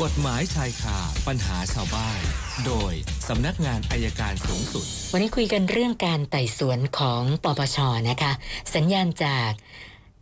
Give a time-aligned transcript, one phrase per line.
[0.00, 0.98] กฎหมายชายคา
[1.28, 2.20] ปัญหาชาวบ้าน
[2.66, 2.92] โดย
[3.28, 7.78] สำนักงานอายการสูงสุด วันนี้คุยกันเรื่องการไต่สวนของปปช
[8.10, 8.32] นะคะ
[8.74, 9.50] สัญญาณจาก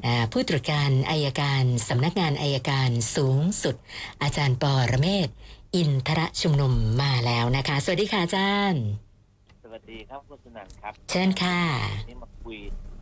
[0.05, 3.77] อ่าผู้ตรวจการอายการสำนักงานอายการสูงสุด
[4.23, 5.29] อาจารย์ปอระเมศ
[5.77, 8.85] อินทรชุมนุมมาแล้วนะคะ สวัสดีค่ะอาจารย์
[9.65, 11.61] สวัสดีครับคุณสนันท์ครับ เชิญค่ะ
[12.01, 12.59] วันนี่มาคุย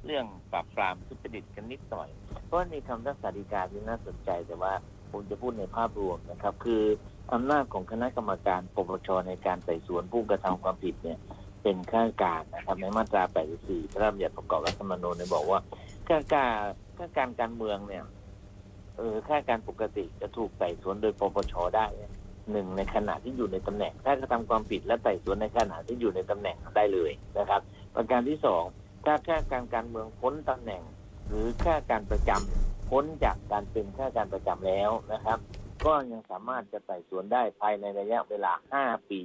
[0.06, 2.08] เรื่องปราบปรามทุจริตกันนิดหน่อย
[2.46, 4.74] เพราะว่าในคำทักษาฎีกาที่น่าสนใจแต่ว่า
[5.12, 6.82] ผมจะพูดในภาพรวมนะครับ คือ
[7.32, 11.18] อำนาจของคณะกรรมการปปชในการไต่สวนผู้กระทำความผิดเนี่ย
[11.62, 13.22] เป็นข้าราชการนะครับในมาตรา
[13.58, 15.60] 84 พระราชบัญญัติประกอบรัฐธรรมนูญเนี่ยบอกว่า
[16.06, 16.52] ข้าราชการ
[16.96, 18.04] ข้าราชการการเมืองเนี่ย
[18.96, 21.86] เออข้าราชการปกติจะถูกไต่สวนโดยปปชได้
[22.52, 27.60] หนึ่งในขณะที่อยู่ในตำแหน่ง ถ้ากระทำความผิดและไต่สวนในขณะที่อยู่ในตำแหน่งได้เลยนะครับ
[27.94, 28.62] ประการที่สอง
[29.04, 30.82] ถ้าข้าราชการการเมืองพ้นตำแหน่ง
[31.28, 35.38] หรือข้าราชการประจำ พ้นจากการเป็นข้าราชการประจำแล้วนะครับ
[35.84, 38.52] ก็ยังสามารถจะไต่สวนได้ภายในระยะเวลา
[38.82, 39.20] 5 ปี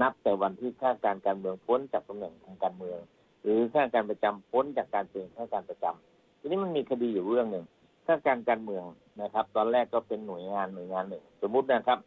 [0.00, 2.98] นับแต่วันที่ข้าราชการการเมืองพ้นจากตำแหน่งทางการเมือง
[3.42, 7.64] หรือข้าราชการประจำพ้นจากการเป็นข้าราชการประจำทีนี้มันมีคดีอยู่เรื่องหนึ่ง
[8.06, 8.84] ข้าราชการการเมือง
[9.22, 11.98] นะครับ ตอนแรกก็เป็นหน่วยงานหน่วยงานหนึ่ง สมมุตินะครับ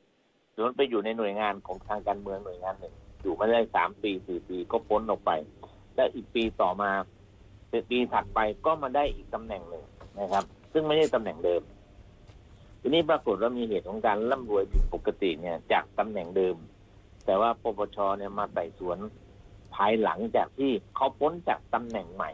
[0.53, 5.31] สมมติไปอยู่ในหน่วยงานของทางการเมืองหน่วยงานหนึ่ง อยู่มาได้สามปีสี่ปีก็พ้นออกไป
[5.95, 6.91] และอีกปีต่อมา
[7.89, 9.83] ปีถัดไปก็มาได้อีกตำแหน่งหนึ่ง
[10.19, 11.61] นะครับ ซึ่งไม่ใช่ตำแหน่งเดิม
[12.81, 16.55] ทีนี้ปรากฏว่ามีเหตุของการร่ำรวยผิดปกติเนี่ย จากตำแหน่งเดิม
[17.25, 18.97] แต่ว่าปปชเนี่ยมาไต่สวน
[19.75, 22.31] ภายหลังจากที่เขาพ้นจากตำแหน่งใหม่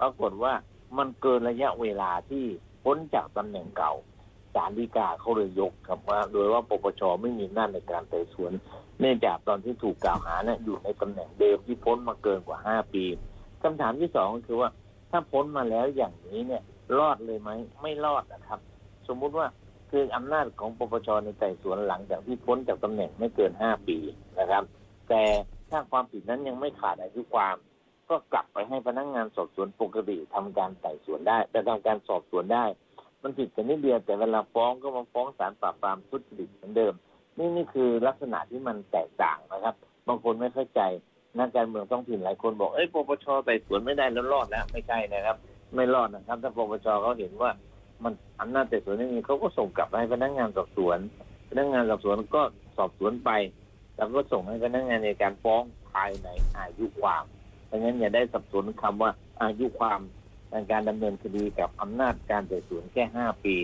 [0.00, 0.52] ปรากฏว่า
[0.98, 2.44] มันเกินระยะเวลาที่
[2.84, 3.94] พ้นจากตำแหน่งเก่า
[4.54, 8.52] ศาลฎีกาเขาเลยยกครับว่า โดยว่าปปชไม่มีอำนาในการไต่สวน
[9.00, 13.04] เนื่องจากตอนที่ถูกกล่าวหาเนี่ยอยู่ในตำแหน่งเดิมที่พ้นมาเกินกว่าห้าปี
[13.62, 14.70] คำถามที่สองก็คือว่า
[15.10, 16.62] ถ้าพ้นมาแล้วอย่างนี้เนี่ย
[16.98, 17.50] รอดเลยไหม
[17.82, 18.60] ไม่รอดนะครับ
[19.08, 19.46] สมมุติว่า
[19.90, 23.98] คืออำนาจของปปชในไต่สวนหลังจากที่พ้นจากตำแหน่งไม่เกินห้าปี
[24.38, 24.64] นะครับ
[25.08, 25.22] แต่
[25.70, 27.56] ถ้าความผิดนั้นยังไม่ขาดอายุความ
[28.10, 32.64] ก็กลับไปให้พนักงานสอบสวนปกติทำการไต่สวนได้แต่ทำการสอบสวนได้
[33.22, 36.94] มันผิดกันนิดเดียวแต่เวลาฟ้องก็มาฟ้องศาลปราบปรามทุจริตเหมือนเดิม
[37.38, 39.74] นี่นี่คือลักษณะที่มันแตกต่างนะครับ
[40.08, 40.80] บางคนไม่เข้าใจ
[41.38, 45.36] นักการเมืองท้องถิ่นหลายคนบอกเอ้ยปปชไต่สวนไม่ได้แล้วรอดแล้วไม่ใช่นะครับ
[45.74, 47.50] ไม่รอดนะครับ ถ้าปปชเขาเห็นว่า
[48.04, 50.98] มันอำนาจแต่สวนไม่มีเขาก็ส่งกลับให้พนักงานสอบสวน
[51.48, 52.42] พนักงานสอบสวนก็
[52.76, 53.30] สอบสวนไป
[53.96, 55.62] แล้วก็ส่งให้พนักงานในการฟ้อง
[55.92, 57.24] ภายในอายุความ
[57.66, 59.10] เพราะงั้นอย่าได้สับสนคำว่า
[59.42, 60.00] อายุความ
[60.50, 63.54] ในการดำเนินคดีกับอำนาจการแต่สวนแค่ห้าปี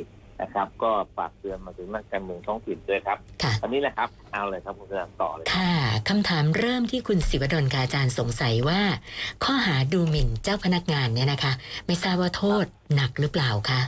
[0.40, 5.72] นะครับ ก็ฝากเตือนมาถึงนักการเมืองท้องถิ่นด้วยครับค่ะ อันนี้แหละครับเอาเลยครับคุณกระต่อเลย ค่ะ
[6.08, 8.80] คำถามเริ่มที่คุณศิวดลกบอาจารย์สงสัยว่า
[9.44, 11.52] ข้อหาดูหมิ่นเจ้าพนักงานเนี่ยนะคะ
[11.86, 13.80] ไม่ทราบว่าโทษหนักหรือเปล่าคะ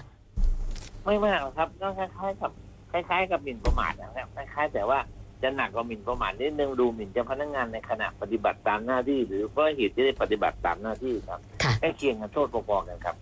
[1.04, 2.50] ไม่มากหรอกครับก็คล้ายๆกับ
[2.92, 4.98] คล้ายๆ กับหมิ่นประมาทนะครับคล้ายๆ แต่ว่า
[5.42, 13.14] จะหนักกว่าหมิ่นประมาทนิดนึงดูหมิ่นเจ้าพนักงานในขณะปฏิบัติตามหน้าที่ หรือเพราะเหตุที่ได้ปฏิบัติตามหน้าที่ครับค่ะ ใกล้เคียงกันโทษพอๆกันครับ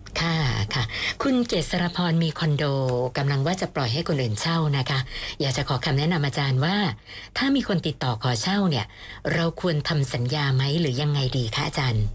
[0.75, 0.85] ค่ะค่ะ
[1.23, 2.63] คุณเกษรพรมีคอนโด
[3.17, 4.99] กำลังว่าจะปล่อยให้คนอื่นเช่านะคะ
[5.39, 6.75] อยากจะขอคำแนะนำอาจารย์ว่า
[7.37, 8.85] ถ้ามีคนติดต่อขอเช่าเนี่ย
[9.33, 12.05] เราควรทำสัญญาไหมหรือยังไงดีคะอาจารย์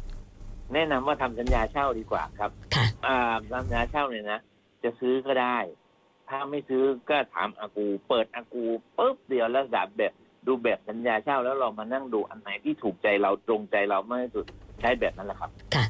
[0.75, 4.41] แนะนำว่าทำสัญญาเช่าดีกว่าครับค่ะอ่าสัญญาเช่าเนี่ยนะ
[4.82, 5.59] จะซื้อก็ได้
[6.28, 8.65] ถ้าไม่ซื้อก็ถามอากู เปิดอากู
[8.97, 10.12] ปุ๊บเดียวแล้วแบบแบบ
[10.47, 14.44] ดูแบบสัญญาเช่าแล้วเรามานั่งดูอันไหนที่ถูกใจเราตรงใจเรามากที่สุด
[14.81, 15.84] ใช้แบบนั้นแหละครับ ค่ะ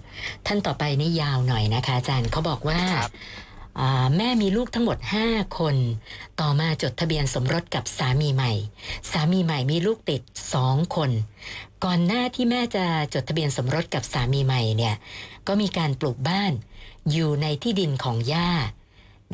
[0.46, 3.12] ท่านต่อไปนี่ยาวหน่อยนะคะ อาจารย์เขาบอกว่าครับ
[3.80, 5.76] อ่าแม่มีลูกทั้งหมด 5 คน
[6.40, 8.52] ต่อมาจดทะเบียนสมรสกับสามีใหม่
[9.10, 10.22] สามีใหม่มีลูกติด
[10.58, 11.10] 2 คน
[11.84, 12.84] ก่อนหน้าที่แม่จะ
[13.14, 14.94] จดทะเบียนสมรสกับสามีใหม่เนี่ย
[15.46, 16.52] ก็มีการปลูกบ้าน
[17.10, 18.50] อยู่ในที่ดินของย่า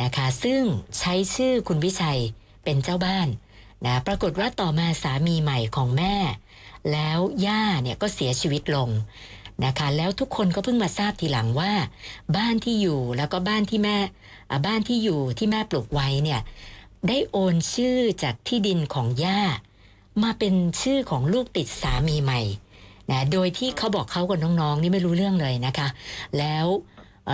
[0.02, 0.62] นะคะ ซึ่ง
[0.98, 2.20] ใช้ชื่อคุณวิชัย
[2.64, 3.28] เป็นเจ้าบ้าน
[3.86, 6.14] นะปรากฏว่าต่อมาสามีใหม่ของแม่
[6.92, 8.88] แล้วย่าเนี่ยก็เสียชีวิตลง
[9.64, 11.72] นะคะ แล้วทุกคนก็เพิ่งมาทราบทีหลังว่า
[12.36, 13.98] บ้านที่อยู่แล้วก็บ้านที่แม่
[14.66, 16.40] บ้านที่อยู่ที่แม่ปลูกไว้เนี่ย
[17.08, 19.40] ได้โอนชื่อจากที่ดินของย่า
[20.22, 22.40] มาเป็นชื่อของลูกติดสามีใหม่
[23.10, 25.88] นะโดยที่เขาบอกเขากับน้องๆ นี่ไม่รู้เรื่องเลยนะคะ
[26.38, 26.66] แล้ว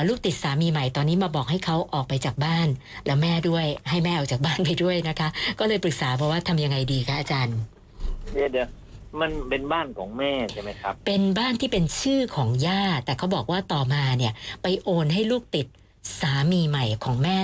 [0.09, 2.69] ลูกติดสามีใหม่ตอนนี้มาบอกให้เขาออกไปจากบ้าน
[3.07, 7.59] แล้วแม่ด้วยให้แม่ออกจากบ้านไปด้วยนะคะ ก็เลยปรึกษาเพราะว่าทำยังไงดีคะอาจารย์
[8.35, 8.69] เดี๋ยว
[9.21, 14.33] มันเป็นบ้านของแม่ใช่ไหมครับ เป็นบ้านที่เป็นชื่อของย่า แต่เขาบอกว่าต่อมาเนี่ย
[14.63, 15.67] ไปโอนให้ลูกติด
[16.21, 17.41] สามีใหม่ของแม่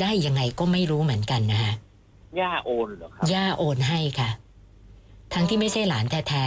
[0.00, 1.72] ได้ยังไงก็ไม่รู้เหมือนกันนะคะ
[2.40, 4.30] ย่าโอนเหรอครับย่าโอนให้ค่ะ
[5.34, 6.44] ทั้งที่ไม่ใช่หลานแท้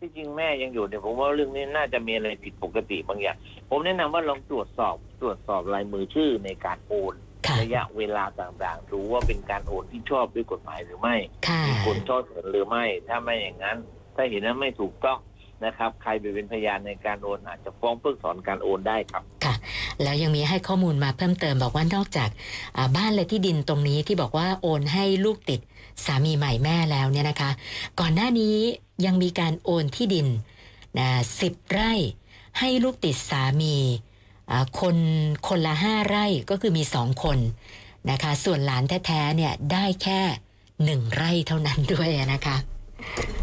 [0.00, 3.36] ที่จริงแม่ยังอยู่เนี่ยผมว่าเรื่องนี้น่าจะมีอะไรผิดปกติบางอย่าง
[3.68, 7.29] ผมแนะนำว่าลองตรวจสอบตรวจสอบลายมือชื่อในการโอนค่ะ
[7.62, 11.16] ระยะเวลาต่างๆ ดูว่าเป็นการโอนที่ชอบด้วยกฎหมายหรือไม่
[11.48, 13.78] ค่ะมีคนชอบเห็นหรือไม่ ถ้าไม่อย่างนั้น
[14.16, 15.18] ถ้าเห็นว่าไม่ถูกต้อง
[15.64, 19.22] นะครับ ใครไปเป็นพยานในการโอนอาจจะฟ้องเพิกถอนการโอนได้ครับ
[20.02, 22.30] แล้วยังมีให้ข้อมูลมาเพิ่มเติมบอกว่านอกจาก
[22.76, 25.60] อ่าบ้านและที่ดินตรงนี้ที่บอกว่าโอนให้ลูกติด
[26.04, 27.50] สามีใหม่แม่แล้วเนี่ยนะคะ
[28.00, 28.56] ก่อนหน้านี้
[29.06, 30.26] ยังมีการโอนที่ดิน
[30.98, 31.08] นะ
[31.40, 31.92] สิบไร่
[32.58, 34.09] ให้ลูกติดสามีอ่า
[34.80, 34.96] คน
[35.48, 37.38] คนละห้าไร่ก็คือมีสองคน
[38.10, 40.20] นะคะ ส่วนหลานแท้ๆเนี่ยได้แค่
[40.84, 42.56] หนึ่งไร่เท่านั้นด้วยนะคะ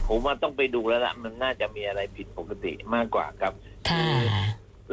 [0.08, 3.54] ผมว่าต้องไปดูแล้วล่ะ มันน่าจะมีอะไรผิดปกติมากกว่าครับ
[3.90, 4.08] ค่ะ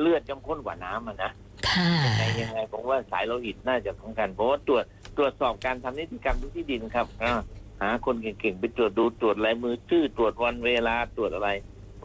[0.00, 1.30] เลือดย่อมข้นกว่าน้ำอะนะ
[1.70, 4.84] ค่ะยังไงยังไงผมว่าสายโลหิตน่าจะสำคัญเพราะว่าตรวจ
[5.16, 7.32] ตรวจสอบการทำนิติกรรมที่ดินครับอ่า
[7.82, 11.50] หาคนเก่งๆไปตรวจดูตรวจลายมือชื่อตรวจวันเวลาตรวจอะไร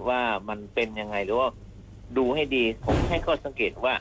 [0.08, 1.50] ว่ามันเป็นยังไงหรือว่า
[2.18, 3.94] ดูให้ดีผมให้ข้อสังเกตว่า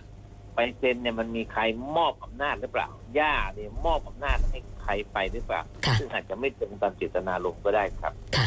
[0.55, 1.63] ไปเซ็นเนี่ยมันมีใคร
[1.97, 2.89] มอบอำนาจหรือเปล่า
[3.19, 8.47] ย่าเนี่ยมอบอำนาจให้ใครไปหรือเปล่าค่ะซึ่งอาจจะไม่ตรงตามเจตนารมณ์ก็ได้ครับค่ะ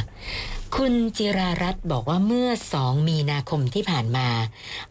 [0.75, 4.27] คุณจิรารัตน์บอกว่าเมื่อสองมีนาคมที่ผ่านมา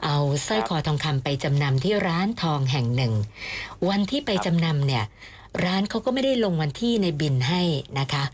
[0.05, 3.13] เอาสร้อยคอทองคำไปจำนำที่ร้านทองแห่งหนึ่ง
[3.89, 5.05] วันที่ไปจำนำเนี่ย
[5.65, 7.63] ร้านเขาก็ไม่ได้ลงวันที่ในบินให้
[7.99, 8.25] นะคะ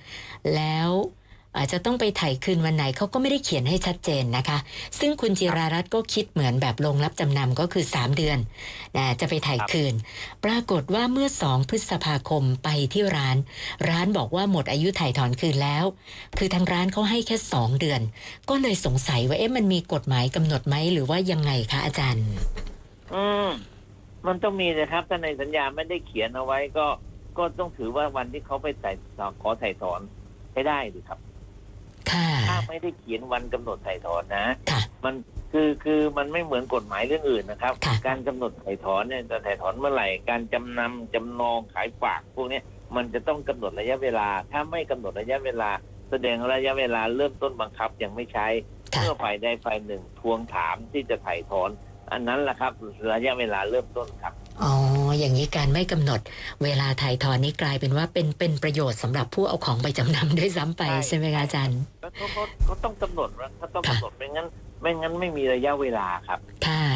[0.54, 0.88] แล้ว
[1.58, 4.58] อาจจะต้องไปถ่ายคืนวันไหนเขาก็ไม่ได้เขียนให้ชัดเจนนะคะ
[4.98, 8.38] ซึ่งคุณจิรารัตน์ก็คิดเหมือนแบบลงรับจำนำก็คือ 3 เดือน
[8.96, 9.94] นะจะไปถ่ายคืน
[10.44, 13.36] ปรากฏว่าเมื่อ 2 พฤษภาคมไปที่ร้าน
[13.88, 15.84] ร้านบอกว่าหมดอายุถ่ายถอนคืนแล้ว
[16.38, 18.00] คือทางร้านเขาให้แค่ 2 เดือน
[18.48, 22.26] ก็เลยสงสัยว่าเอ๊ะมันมีกฎหมายกำหนดไหมหรือว่ายังไงคะอาจารย์
[23.14, 23.48] อืม
[24.26, 26.86] มันต้องมีนะครับถ้าในสัญญาไม่ได้เขียนเอาไว้ก็
[27.38, 28.90] ก็ต้องถือว่าวันที่เขาไปใส่
[29.42, 30.00] ขอถ่ายถอน
[30.52, 31.18] ให้ได้ดีครับ
[32.12, 35.14] ค่ะถ้าไม่ได้เขียนวันกำหนดถ่ายถอนนะค่ะมัน
[35.52, 42.64] คือคือมันไม่เหมือนกฎหมายเรื่องอื่นนะครับค่ะการกำหนดถ่ายถอนเนี่ยจะถ่ายถอนเมื่อไหร่ การจำนำจำนองขายฝากพวกเนี้ย
[42.96, 45.70] มันจะต้องกำหนดระยะเวลา ถ้าไม่กำหนดระยะเวลา
[46.10, 48.46] แสดงระยะเวลาเริ่มต้นบังคับยังไม่ใช้
[48.94, 51.70] ค่ะเมื่อฝ่ายใดฝ่ายหนึ่งทวงถามที่จะถ่ายถอน
[52.12, 52.72] อันนั้นแหละครับ
[53.12, 54.34] ระยะเวลาเริ่มต้นครับ
[55.16, 56.20] อ๋ออย่างนี้การไม่กำหนด
[56.62, 64.46] เวลาถ่ายถอนนี้กลายเป็นว่าเป็นเป็นประโยชน์สำหรับผู้เอาของไปจำนำด้วยซ้ำไปใช่ใช่ไหมคะอาจารย์แล้วเขาเขาเขาต้องกำหนดว่าเขาต้องค่ะกำหนดไม่งั้น
[64.82, 66.95] ไม่งั้นไม่มีระยะเวลาครับค่ะค่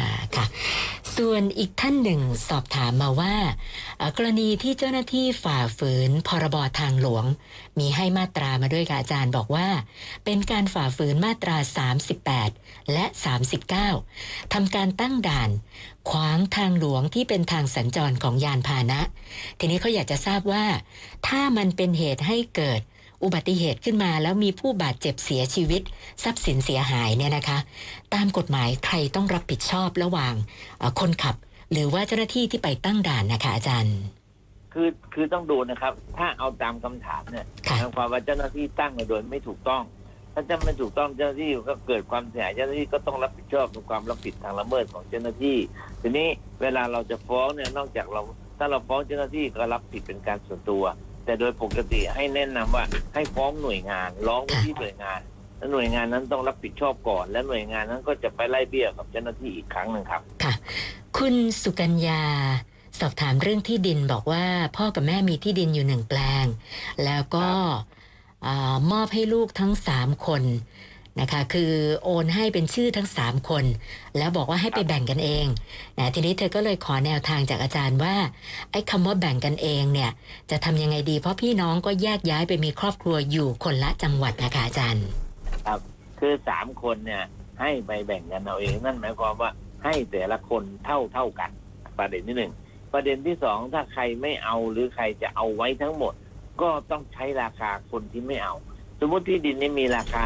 [1.25, 3.35] ส่วนอีกท่านหนึ่งสอบถามมาว่า
[4.17, 7.25] กรณีที่เจ้าหน้าที่ฝ่าฝืนพรบทางหลวง
[7.79, 9.67] มีให้มาตรามาด้วยค่ะอาจารย์บอกว่า
[10.25, 11.57] เป็นการฝ่าฝืนมาตรา
[12.27, 13.05] 38 และ
[13.79, 15.49] 39ทำการตั้งด่าน
[16.09, 19.01] ขวางทางหลวงที่เป็นทางสัญจรของยานพาหนะ
[19.59, 20.65] ทีนี้เขาอยากจะทราบว่า
[21.27, 22.81] ถ้ามันเป็นเหตุให้เกิด
[23.23, 25.81] อุบัติเหตุขึ้นมาแล้วมีผู้บาดเจ็บเสียชีวิต
[26.23, 27.57] ทรัพย์สินเสียหายเนี่ยนะคะ
[28.13, 30.33] ตามกฎหมายใครต้องรับผิดชอบระหว่าง
[30.79, 31.35] เอ่อคนขับ
[31.71, 33.97] หรือว่าเจ้าหน้าที่ที่ไปตั้งด่านนะคะอาจารย์
[34.73, 39.83] คือคือต้องดูนะครับ ถ้าเอาตามคำถามเนี่ยค่ะหมายความว่าเจ้าหน้าที่ตั้งมาโดยไม่ถูกต้อง
[40.33, 45.57] ถ้าจะไม่ถูกต้องเจ้าหน้าที่ก็เกิดความเสียหายเจ้าหน้าที่ก็ต้องรับผิดชอบในความรับผิดทางละเมิดของเจ้าหน้าที่
[46.01, 46.27] ทีนี้
[46.61, 48.21] เวลาเราจะฟ้องเนี่ยนอกจากเรา
[48.57, 50.83] ถ้าเราฟ้องเจ้าหน้าที่ก็รับผิดเป็นการส่วนตัว
[51.25, 55.19] แต่โดยปกติให้แนะนำว่าให้ฟ้องหน่วยงานร้องไปที่หน่วยงาน
[55.57, 60.53] แล้วหน่วยงานนั้นต้องรับผิดชอบก่อน และหน่วยงานนั้นก็จะไปไล่เบี้ยกับเจ้าหน้าที่อีกครั้งหนึ่งครับ ค่ะ
[61.17, 62.23] คุณสุกัญญา
[62.99, 64.45] สอบถามเรื่องที่ดินบอกว่า
[64.77, 66.45] พ่อกับแม่มีที่ดินอยู่หนึ่งแปลง
[67.05, 67.47] แล้วก็
[68.45, 70.43] อามอบให้ลูกทั้งสามคน
[71.21, 71.71] นะคะ คือ
[72.03, 73.65] โอนให้เป็นชื่อทั้งสามคน
[74.17, 75.45] แล้วบอกว่าให้ไปแบ่งกันเอง
[75.97, 78.15] นะทีนี้เธอก็เลยขอแนวทางจากอาจารย์ว่า
[78.71, 80.11] ไอ้คำว่าแบ่งกันเองเนี่ย
[80.51, 85.05] จะทำยังไงดี เพราะพี่น้องก็แยกย้ายไปมีครอบครัวอยู่คนละจังหวัดนะคะอาจารย์
[85.65, 85.79] ครับ
[86.19, 87.23] คือสามคนเนี่ย
[87.61, 89.51] ให้ไปแบ่งกันเอาเอง นั่นหมายความว่า
[89.83, 91.49] ให้แต่ละคนเท่าเท่ากัน
[91.97, 92.51] ประเด็นที่หนึ่ง
[92.93, 96.13] ประเด็นที่สองถ้าใครไม่เอาหรือใครจะเอาไว้ทั้งหมด
[96.61, 98.55] ก็ต้องใช้ราคาคนที่ไม่เอา
[98.99, 100.23] สมมติที่ดินนี่มีราคา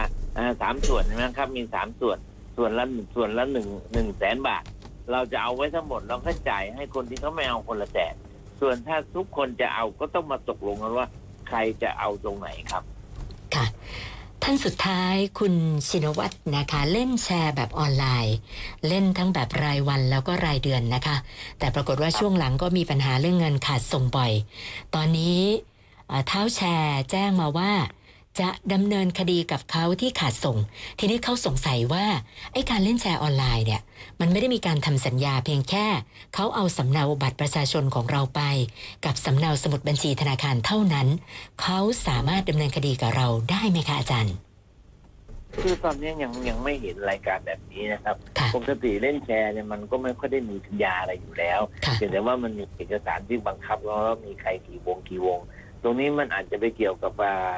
[0.61, 2.17] สามส่วนใช่ไหมครับ มีสามส่วน
[2.57, 4.63] ส่วนละส่วนละหนึ่งหนึ่งแสนบาท
[5.11, 8.13] เราจะเอาไว้ทั้งหมดเราก็จ่ายให้คนที่เขาไม่เอาคนละแสน
[8.59, 11.07] ส่วนถ้าทุกคนจะเอาก็ต้องมาตกลงกันว่า
[11.47, 12.83] ใครจะเอาตรงไหนครับ
[13.55, 13.65] ค่ะ
[14.43, 15.53] ท่านสุดท้ายคุณ
[15.87, 18.35] ชินวัตรนะคะ เล่นแชร์แบบออนไลน์
[18.87, 21.17] เล่นทั้งแบบรายวันแล้วก็รายเดือนนะคะ
[21.59, 24.31] แต่ปรากฏว่าช่วงหลังก็มีปัญหาเรื่องเงินขาดส่งบ่อย
[24.95, 25.39] ตอนนี้
[26.07, 27.71] เอ่อเท้าแชร์แจ้งมาว่า
[28.39, 30.57] จะดำเนินคดีกับเขาที่ขาดส่ง
[30.99, 32.05] ทีนี้เขาสงสัยว่า
[32.53, 33.81] ไอ้การเล่นแชร์ออนไลน์เนี่ย
[34.19, 35.85] มันไม่ได้มีการทำสัญญาเพียงแค่
[36.33, 38.41] เขาเอาสำเนาบัตรประชาชนของเราไป
[39.05, 41.07] กับสำเนาสมุดบัญชีธนาคารเท่านั้น
[41.61, 44.35] เขาสามารถดำเนินคดีกับเราได้ไหมคะอาจารย์
[45.61, 55.39] คือตอนนี้ยังยังไม่เห็นรายการแบบนี้นะครับค่ะปกติเล่นแชร์เนี่ยมันก็ไม่ค่อยได้มีสัญญาอะไรอยู่แล้วค่ะเพียงแต่ว่ามันมีเอกสารที่บังคับแล้วว่ามีใครกี่วงกี่วง
[55.83, 57.51] ตรงนี้มันอาจจะไปเกี่ยวกับอ่า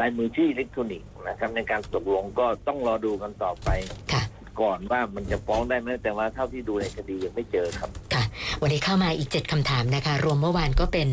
[0.00, 3.68] ลายมือชื่ออิเล็กทรอนิกส์นะครับในการตกลงก็ต้องรอดูกันต่อไป
[4.12, 4.22] ค่ะ
[4.60, 8.24] ก่อนว่ามันจะฟ้องได้ไหมแต่ว่าเท่าที่ดูในคดียังไม่เจอครับ ค่ะ
[8.62, 11.08] วันนี้เข้ามาอีก 7คำถามนะคะ รวมเมื่อวานก็เป็น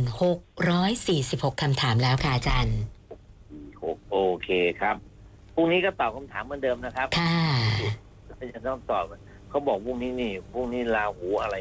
[0.79, 2.77] 646คำถามแล้วค่ะอาจารย์
[4.11, 4.49] โอเค
[4.81, 4.95] ครับ
[5.55, 7.37] พรุ่งนี้ก็ตอบคำถามเหมือนเดิมนะครับค่ะ
[8.37, 9.05] ไม่จะต้องตอบ
[9.49, 11.55] เขาบอกพรุ่งนี้นี่พรุ่งนี้ลาหูอะไร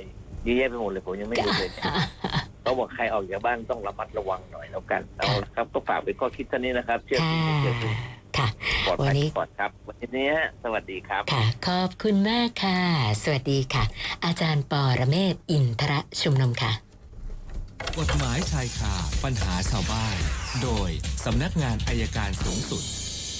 [0.44, 1.84] เยอะแยะไปหมดเลยผมยังไม่รู้เลยเนี่ย
[2.62, 7.94] เขาบอกใครออกจากบ้านต้องระมัดระวังหน่อยแล้วกันเอาละครับ ก็ฝากเป็นข้อคิดเท่านี้นะครับ เชื่อค่ะถือเชื่อถือ
[8.38, 8.48] ค่ะ
[8.86, 12.80] ปลอดวัภันยนี้ปลอดครับ วันนี้ฮะสวัสดีครับ ค่ะ ขอบคุณมากค่ะ
[13.22, 13.84] สวัสดีค่ะ
[14.24, 16.72] อาจารย์ปอระเมศวร์อินทรชุมนุมค่ะ
[17.98, 20.16] กฎหมายชายคาปัญหาชาวบ้าน
[20.62, 20.90] โดย
[21.24, 22.84] สำนักงานอายการสูงสุด